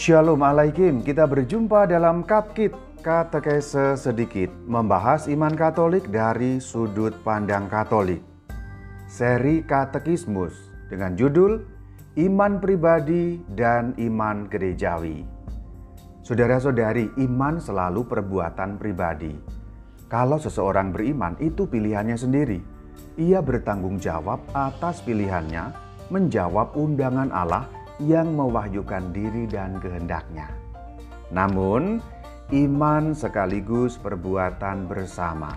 Shalom 0.00 0.40
Alaikum, 0.40 1.04
kita 1.04 1.28
berjumpa 1.28 1.84
dalam 1.84 2.24
Kapkit 2.24 2.72
Katekese 3.04 4.00
sedikit 4.00 4.48
membahas 4.64 5.28
iman 5.28 5.52
Katolik 5.52 6.08
dari 6.08 6.56
sudut 6.56 7.12
pandang 7.20 7.68
Katolik. 7.68 8.24
Seri 9.04 9.60
Katekismus 9.60 10.56
dengan 10.88 11.12
judul 11.20 11.60
Iman 12.16 12.64
Pribadi 12.64 13.44
dan 13.52 13.92
Iman 14.00 14.48
Gerejawi. 14.48 15.20
Saudara-saudari, 16.24 17.12
iman 17.20 17.60
selalu 17.60 18.00
perbuatan 18.08 18.80
pribadi. 18.80 19.36
Kalau 20.08 20.40
seseorang 20.40 20.96
beriman, 20.96 21.36
itu 21.44 21.68
pilihannya 21.68 22.16
sendiri. 22.16 22.64
Ia 23.20 23.44
bertanggung 23.44 24.00
jawab 24.00 24.48
atas 24.56 25.04
pilihannya, 25.04 25.76
menjawab 26.08 26.72
undangan 26.72 27.28
Allah 27.36 27.79
yang 28.04 28.32
mewahyukan 28.32 29.12
diri 29.12 29.44
dan 29.44 29.76
kehendaknya. 29.76 30.48
Namun, 31.30 32.00
iman 32.50 33.04
sekaligus 33.12 34.00
perbuatan 34.00 34.88
bersama. 34.88 35.54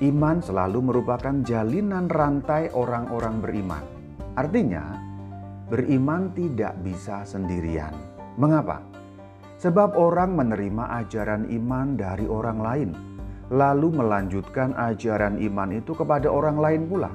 Iman 0.00 0.40
selalu 0.40 0.80
merupakan 0.80 1.44
jalinan 1.44 2.08
rantai 2.08 2.72
orang-orang 2.72 3.36
beriman. 3.40 3.84
Artinya, 4.34 4.96
beriman 5.68 6.32
tidak 6.32 6.74
bisa 6.80 7.22
sendirian. 7.22 7.92
Mengapa? 8.40 8.80
Sebab 9.60 10.00
orang 10.00 10.40
menerima 10.40 11.04
ajaran 11.04 11.44
iman 11.52 12.00
dari 12.00 12.24
orang 12.24 12.58
lain, 12.64 12.90
lalu 13.52 13.92
melanjutkan 13.92 14.72
ajaran 14.72 15.36
iman 15.36 15.70
itu 15.76 15.92
kepada 15.92 16.32
orang 16.32 16.56
lain 16.56 16.82
pula. 16.88 17.12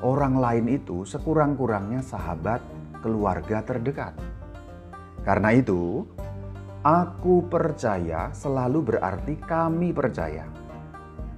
Orang 0.00 0.40
lain 0.40 0.72
itu 0.72 1.04
sekurang-kurangnya 1.04 2.00
sahabat 2.00 2.64
keluarga 3.00 3.64
terdekat. 3.64 4.16
Karena 5.20 5.52
itu, 5.52 6.08
aku 6.80 7.44
percaya 7.48 8.32
selalu 8.32 8.94
berarti 8.94 9.36
kami 9.36 9.92
percaya. 9.92 10.48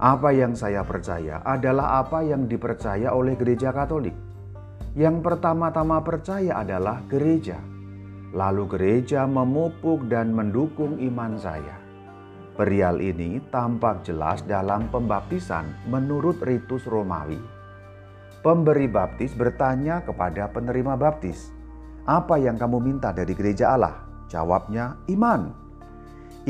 Apa 0.03 0.35
yang 0.35 0.59
saya 0.59 0.83
percaya 0.83 1.43
adalah 1.47 2.03
apa 2.03 2.27
yang 2.27 2.51
dipercaya 2.51 3.15
oleh 3.15 3.39
gereja 3.39 3.71
Katolik. 3.71 4.15
Yang 4.99 5.23
pertama-tama 5.23 6.03
percaya 6.03 6.59
adalah 6.59 7.01
gereja. 7.07 7.57
Lalu 8.35 8.65
gereja 8.67 9.25
memupuk 9.31 10.11
dan 10.11 10.35
mendukung 10.35 10.99
iman 10.99 11.39
saya. 11.39 11.79
Perial 12.53 13.01
ini 13.01 13.41
tampak 13.49 14.05
jelas 14.05 14.45
dalam 14.45 14.91
pembaptisan 14.93 15.89
menurut 15.89 16.37
ritus 16.45 16.85
Romawi. 16.85 17.62
Pemberi 18.43 18.91
baptis 18.91 19.39
bertanya 19.39 20.03
kepada 20.03 20.51
penerima 20.51 20.99
baptis, 20.99 21.55
"Apa 22.03 22.43
yang 22.43 22.59
kamu 22.59 22.83
minta 22.83 23.15
dari 23.15 23.39
gereja 23.39 23.79
Allah?" 23.79 24.03
Jawabnya, 24.27 24.99
"Iman." 25.07 25.55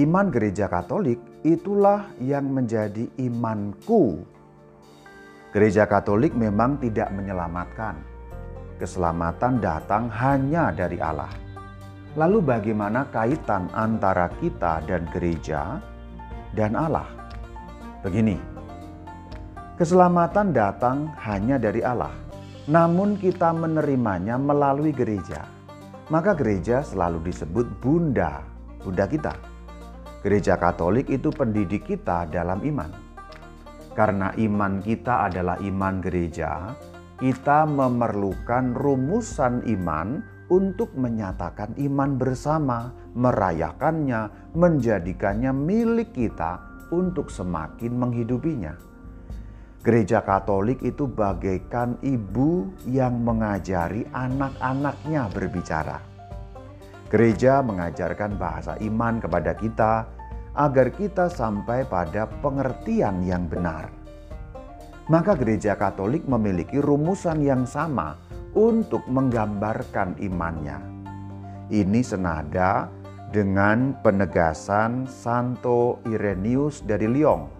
Iman 0.00 0.32
gereja 0.32 0.72
Katolik 0.72 1.20
itulah 1.44 2.08
yang 2.16 2.48
menjadi 2.48 3.12
imanku. 3.20 4.24
Gereja 5.52 5.84
Katolik 5.84 6.32
memang 6.32 6.80
tidak 6.80 7.12
menyelamatkan. 7.12 8.00
Keselamatan 8.80 9.60
datang 9.60 10.08
hanya 10.08 10.72
dari 10.72 10.96
Allah. 10.96 11.28
Lalu 12.16 12.40
bagaimana 12.40 13.04
kaitan 13.12 13.68
antara 13.76 14.32
kita 14.40 14.80
dan 14.88 15.04
gereja 15.12 15.76
dan 16.56 16.72
Allah? 16.72 17.04
Begini, 18.00 18.51
Keselamatan 19.82 20.54
datang 20.54 21.10
hanya 21.26 21.58
dari 21.58 21.82
Allah, 21.82 22.14
namun 22.70 23.18
kita 23.18 23.50
menerimanya 23.50 24.38
melalui 24.38 24.94
gereja. 24.94 25.42
Maka 26.06 26.38
gereja 26.38 26.86
selalu 26.86 27.18
disebut 27.26 27.66
bunda, 27.82 28.46
bunda 28.78 29.10
kita. 29.10 29.34
Gereja 30.22 30.54
Katolik 30.54 31.10
itu 31.10 31.34
pendidik 31.34 31.82
kita 31.82 32.30
dalam 32.30 32.62
iman. 32.62 32.94
Karena 33.98 34.30
iman 34.38 34.78
kita 34.78 35.26
adalah 35.26 35.58
iman 35.58 35.98
gereja, 35.98 36.78
kita 37.18 37.66
memerlukan 37.66 38.78
rumusan 38.78 39.66
iman 39.66 40.22
untuk 40.46 40.94
menyatakan 40.94 41.74
iman 41.74 42.22
bersama, 42.22 42.94
merayakannya, 43.18 44.54
menjadikannya 44.54 45.50
milik 45.50 46.14
kita 46.14 46.62
untuk 46.94 47.34
semakin 47.34 47.98
menghidupinya. 47.98 48.91
Gereja 49.82 50.22
Katolik 50.22 50.78
itu 50.86 51.10
bagaikan 51.10 51.98
ibu 52.06 52.70
yang 52.86 53.18
mengajari 53.26 54.06
anak-anaknya 54.14 55.26
berbicara. 55.26 55.98
Gereja 57.10 57.66
mengajarkan 57.66 58.38
bahasa 58.38 58.78
iman 58.78 59.18
kepada 59.18 59.58
kita 59.58 60.06
agar 60.54 60.86
kita 60.94 61.26
sampai 61.26 61.82
pada 61.82 62.30
pengertian 62.30 63.26
yang 63.26 63.50
benar. 63.50 63.90
Maka 65.10 65.34
gereja 65.34 65.74
Katolik 65.74 66.30
memiliki 66.30 66.78
rumusan 66.78 67.42
yang 67.42 67.66
sama 67.66 68.14
untuk 68.54 69.02
menggambarkan 69.10 70.14
imannya. 70.22 70.78
Ini 71.74 72.06
senada 72.06 72.86
dengan 73.34 73.98
penegasan 73.98 75.10
Santo 75.10 75.98
Irenaeus 76.06 76.86
dari 76.86 77.10
Lyon 77.10 77.50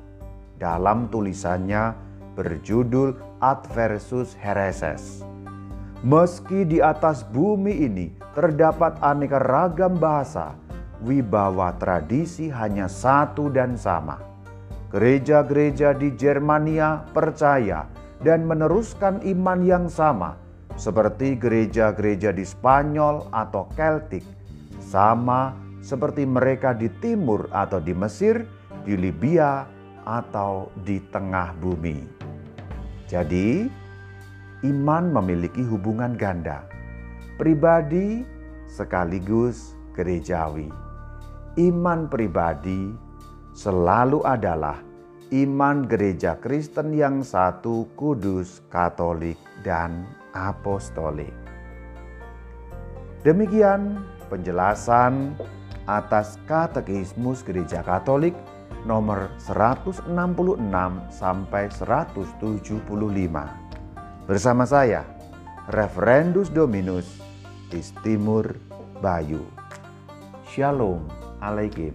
dalam 0.63 1.11
tulisannya 1.11 2.12
berjudul 2.35 3.17
Adversus 3.41 4.33
Hereses. 4.39 5.23
Meski 6.03 6.67
di 6.67 6.83
atas 6.83 7.23
bumi 7.23 7.87
ini 7.87 8.11
terdapat 8.35 8.99
aneka 8.99 9.39
ragam 9.39 9.95
bahasa, 9.95 10.59
wibawa 11.07 11.79
tradisi 11.79 12.51
hanya 12.51 12.91
satu 12.91 13.47
dan 13.53 13.79
sama. 13.79 14.19
Gereja-gereja 14.91 15.95
di 15.95 16.13
Germania 16.19 17.07
percaya 17.15 17.87
dan 18.21 18.45
meneruskan 18.45 19.23
iman 19.25 19.61
yang 19.63 19.87
sama, 19.87 20.37
seperti 20.75 21.39
gereja-gereja 21.39 22.35
di 22.35 22.43
Spanyol 22.43 23.31
atau 23.31 23.71
Celtic, 23.79 24.27
sama 24.83 25.55
seperti 25.83 26.27
mereka 26.27 26.75
di 26.75 26.91
timur 27.03 27.47
atau 27.51 27.79
di 27.83 27.95
Mesir, 27.95 28.43
di 28.87 28.95
Libya, 28.99 29.67
atau 30.03 30.71
di 30.83 30.99
tengah 31.11 31.55
bumi. 31.63 32.22
Jadi, 33.13 33.69
iman 34.65 35.13
memiliki 35.13 35.61
hubungan 35.61 36.17
ganda, 36.17 36.65
pribadi 37.37 38.25
sekaligus 38.65 39.77
gerejawi. 39.93 40.73
Iman 41.61 42.09
pribadi 42.09 42.89
selalu 43.53 44.25
adalah 44.25 44.81
iman 45.29 45.85
gereja 45.85 46.41
Kristen 46.41 46.97
yang 46.97 47.21
satu, 47.21 47.85
kudus, 48.01 48.65
katolik, 48.73 49.37
dan 49.61 50.09
apostolik. 50.33 51.37
Demikian 53.29 54.09
penjelasan 54.33 55.37
atas 55.85 56.41
katekismus 56.49 57.45
gereja 57.45 57.85
Katolik 57.85 58.33
nomor 58.83 59.31
166 59.39 60.09
sampai 61.11 61.71
175. 61.71 62.71
Bersama 64.27 64.65
saya, 64.67 65.07
Referendus 65.71 66.51
Dominus 66.51 67.23
Istimur 67.71 68.59
Bayu. 68.99 69.47
Shalom 70.51 71.07
Alaikum. 71.43 71.95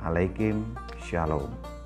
Alaikum 0.00 0.64
Shalom. 1.04 1.79